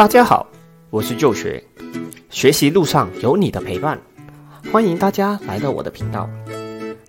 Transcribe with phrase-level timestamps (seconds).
[0.00, 0.46] 大家好，
[0.88, 1.62] 我是旧学，
[2.30, 4.00] 学习路上有你的陪伴，
[4.72, 6.26] 欢迎大家来到我的频道。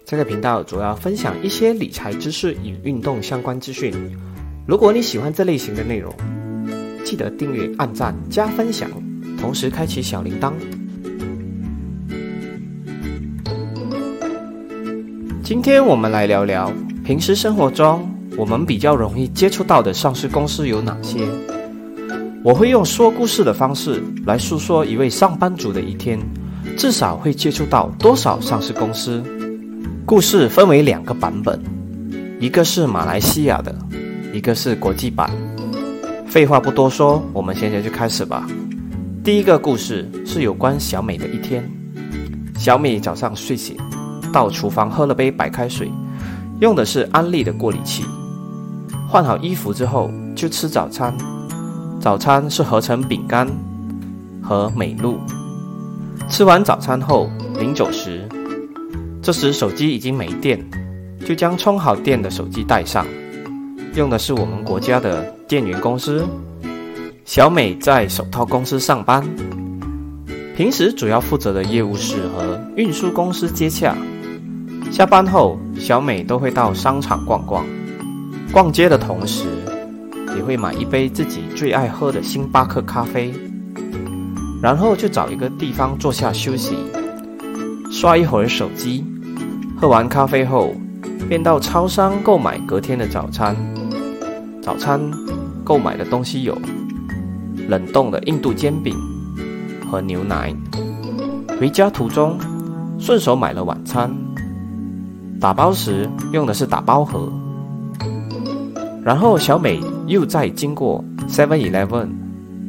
[0.03, 3.93] 这个频道主要分享一些理财知识与运动相关资讯。
[4.67, 6.13] 如果你喜欢这类型的内容，
[7.05, 8.89] 记得订阅、按赞、加分享，
[9.39, 10.51] 同时开启小铃铛。
[15.41, 16.69] 今天我们来聊聊
[17.05, 21.25] 平时生活中我们比较容易接触到的上市公司有哪些。
[22.43, 26.19] 我会用说故事的方式来诉说一位上班族的一天，
[26.75, 29.23] 至少会接触到多少上市公司。
[30.07, 31.61] 故事分为两个版本，
[32.39, 33.75] 一个是马来西亚的，
[34.33, 35.29] 一个是国际版。
[36.25, 38.47] 废话不多说，我们现在就开始吧。
[39.23, 41.63] 第一个故事是有关小美的一天。
[42.57, 43.77] 小美早上睡醒，
[44.33, 45.91] 到厨房喝了杯白开水，
[46.59, 48.03] 用的是安利的过滤器。
[49.07, 51.15] 换好衣服之后，就吃早餐。
[52.01, 53.47] 早餐是合成饼干
[54.41, 55.19] 和美露。
[56.27, 58.27] 吃完早餐后，临走时，
[59.21, 60.59] 这时手机已经没电，
[61.23, 63.05] 就将充好电的手机带上。
[63.93, 66.25] 用的是我们国家的电源公司。
[67.23, 69.23] 小美在手套公司上班，
[70.57, 73.95] 平时主要负责的业务是和运输公司接洽。
[74.91, 77.63] 下班后，小美都会到商场逛逛，
[78.51, 79.45] 逛街的同时。
[80.35, 83.33] 也会买一杯自己最爱喝的星巴克咖啡，
[84.61, 86.75] 然后就找一个地方坐下休息，
[87.91, 89.05] 刷一会儿手机。
[89.79, 90.73] 喝完咖啡后，
[91.27, 93.55] 便到超商购买隔天的早餐。
[94.61, 95.01] 早餐
[95.63, 96.55] 购买的东西有
[97.67, 98.95] 冷冻的印度煎饼
[99.89, 100.55] 和牛奶。
[101.59, 102.37] 回家途中
[102.99, 104.15] 顺手买了晚餐。
[105.39, 107.31] 打包时用的是打包盒。
[109.03, 109.79] 然后小美
[110.11, 112.09] 又在经过 Seven Eleven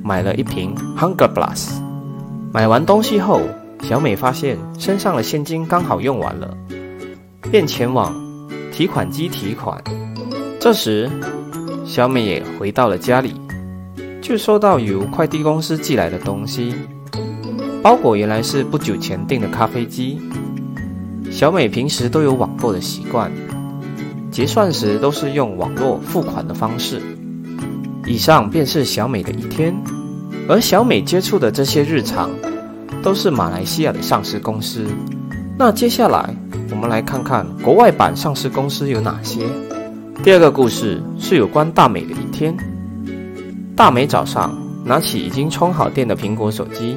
[0.01, 1.73] 买了一瓶 Hunger Plus。
[2.53, 3.41] 买完东西后，
[3.83, 6.57] 小美发现身上的现金刚好用完了，
[7.51, 8.15] 便前往
[8.71, 9.83] 提款机提款。
[10.61, 11.11] 这时，
[11.85, 13.35] 小美也回到了家里，
[14.21, 16.73] 就收到由快递公司寄来的东西。
[17.83, 20.21] 包裹原来是不久前订的咖啡机。
[21.29, 23.33] 小美平时都有网购的习惯。
[24.31, 27.03] 结算时都是用网络付款的方式。
[28.07, 29.75] 以上便是小美的一天，
[30.49, 32.31] 而小美接触的这些日常，
[33.03, 34.85] 都是马来西亚的上市公司。
[35.57, 36.35] 那接下来
[36.71, 39.47] 我们来看看国外版上市公司有哪些。
[40.25, 42.57] 第二个故事是有关大美的一天。
[43.77, 46.97] 大美早上拿起已经充好电的苹果手机，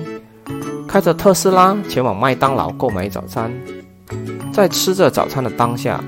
[0.88, 3.52] 开着特斯拉前往麦当劳购买早餐。
[4.52, 6.04] 在吃着早餐的当下。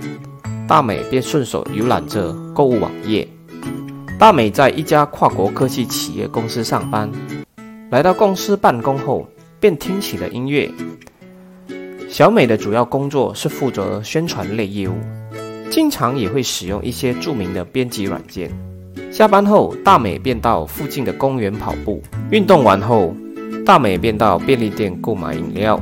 [0.67, 3.25] 大美便顺手浏览着购物网页。
[4.19, 7.07] 大美在一家跨国科技企业公司上班，
[7.91, 9.27] 来到公司办公后，
[9.59, 10.67] 便听起了音乐。
[12.09, 14.95] 小美的主要工作是负责宣传类业务，
[15.69, 18.49] 经常也会使用一些著名的编辑软件。
[19.11, 22.01] 下班后，大美便到附近的公园跑步。
[22.31, 23.15] 运动完后，
[23.63, 25.79] 大美便到便利店购买饮料。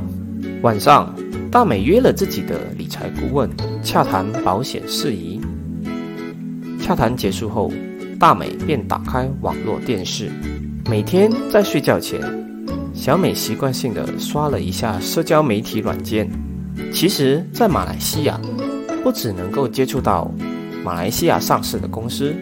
[0.60, 1.14] 晚上。
[1.48, 3.48] 大美约了自己的理财顾问
[3.82, 5.40] 洽谈保险事宜。
[6.78, 7.72] 洽谈结束后，
[8.18, 10.30] 大美便打开网络电视。
[10.88, 12.20] 每天在睡觉前，
[12.94, 16.28] 小美习惯性的刷了一下社交媒体软件。
[16.92, 18.40] 其实，在马来西亚，
[19.02, 20.30] 不只能够接触到
[20.84, 22.34] 马来西亚上市的公司，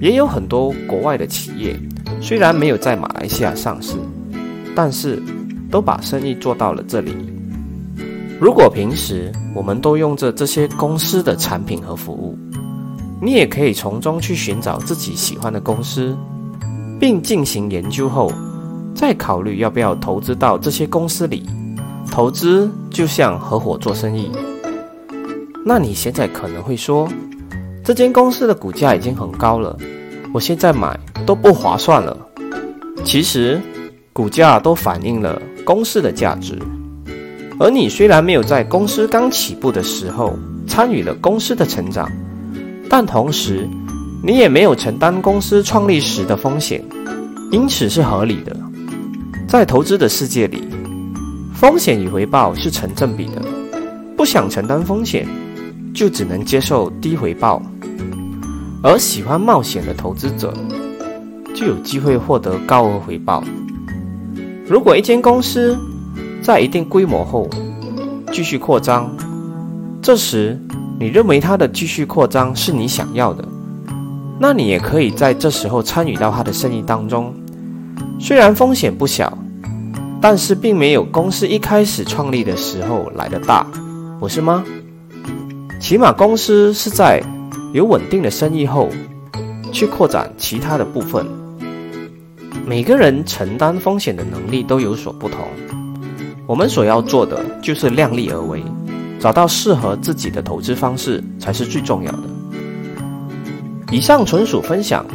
[0.00, 1.78] 也有很多国外的企业，
[2.20, 3.94] 虽然没有在马来西亚上市，
[4.74, 5.22] 但是
[5.70, 7.14] 都把生意做到了这里。
[8.40, 12.31] 如果平时我们都用着这些公司的产品和服务，
[13.24, 16.16] 你也可以从中去寻找自己喜欢的公司，
[16.98, 18.32] 并进行研究后，
[18.96, 21.46] 再考虑要不要投资到这些公司里。
[22.10, 24.28] 投资就像合伙做生意。
[25.64, 27.08] 那你现在可能会说，
[27.84, 29.78] 这间公司的股价已经很高了，
[30.34, 32.16] 我现在买都不划算了。
[33.04, 33.60] 其实，
[34.12, 36.58] 股价都反映了公司的价值。
[37.60, 40.36] 而你虽然没有在公司刚起步的时候
[40.66, 42.10] 参与了公司的成长，
[42.94, 43.66] 但同时
[44.22, 46.84] 你也没有承担公司创立时的风险，
[47.50, 48.54] 因此是合理的。
[49.48, 50.68] 在投资的世界里，
[51.54, 53.42] 风险与回报是成正比的。
[54.14, 55.26] 不想承担风险，
[55.94, 57.62] 就只能接受低回报；
[58.82, 60.52] 而喜欢冒险的投资者，
[61.54, 63.42] 就有机会获得高额回报。
[64.68, 65.74] 如果一间公司，
[66.42, 67.48] 在一定规模后，
[68.30, 69.10] 继续扩张。
[70.02, 70.60] 这时，
[71.02, 73.44] 你认为它的继续扩张是你想要的，
[74.38, 77.34] 那你也可以在这时候参与到它的生意当中。
[78.20, 79.36] 虽然风险不小，
[80.20, 83.66] 但是并没有公司一开始创立的时候来的大，
[84.20, 84.62] 不是吗？
[85.80, 87.20] 起码公司是在
[87.72, 88.88] 有稳定的生意后，
[89.72, 91.26] 去扩展其他的部分。
[92.64, 95.40] 每个人承担风险的能力都有所不同，
[96.46, 98.62] 我们所要做的就是量力而为，
[99.22, 102.24] 找到适合自己的投资方式才是最重要的。
[103.92, 105.06] 以上纯属分享，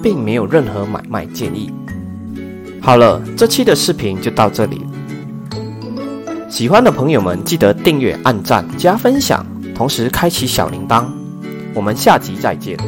[0.00, 1.68] 并没有任何买卖建议。
[2.80, 4.86] 好了，这期的视频就到这里。
[6.48, 9.44] 喜欢的朋友们记得订阅、按赞、加分享，
[9.74, 11.04] 同时开启小铃铛。
[11.74, 12.78] 我们下集再见。